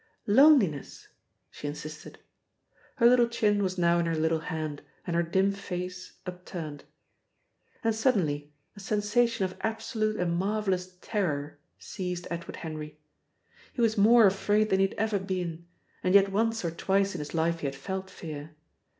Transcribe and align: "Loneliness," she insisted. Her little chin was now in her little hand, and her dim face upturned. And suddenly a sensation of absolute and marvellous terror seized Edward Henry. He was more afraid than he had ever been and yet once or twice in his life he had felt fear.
"Loneliness," 0.25 1.09
she 1.51 1.67
insisted. 1.67 2.17
Her 2.95 3.05
little 3.05 3.27
chin 3.27 3.61
was 3.61 3.77
now 3.77 3.99
in 3.99 4.07
her 4.07 4.15
little 4.15 4.39
hand, 4.39 4.81
and 5.05 5.15
her 5.15 5.21
dim 5.21 5.51
face 5.51 6.13
upturned. 6.25 6.85
And 7.83 7.93
suddenly 7.93 8.51
a 8.75 8.79
sensation 8.79 9.45
of 9.45 9.59
absolute 9.61 10.15
and 10.15 10.33
marvellous 10.35 10.97
terror 11.01 11.59
seized 11.77 12.25
Edward 12.31 12.55
Henry. 12.55 12.99
He 13.73 13.81
was 13.81 13.95
more 13.95 14.25
afraid 14.25 14.71
than 14.71 14.79
he 14.79 14.87
had 14.87 14.97
ever 14.97 15.19
been 15.19 15.67
and 16.03 16.15
yet 16.15 16.31
once 16.31 16.65
or 16.65 16.71
twice 16.71 17.13
in 17.13 17.19
his 17.19 17.35
life 17.35 17.59
he 17.59 17.67
had 17.67 17.75
felt 17.75 18.09
fear. 18.09 18.55